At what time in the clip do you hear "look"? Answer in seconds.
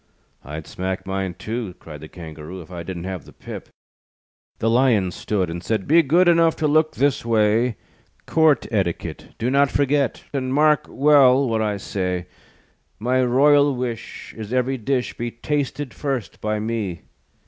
6.67-6.95